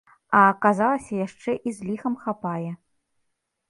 [0.37, 2.71] А аказалася, яшчэ і з ліхам хапае!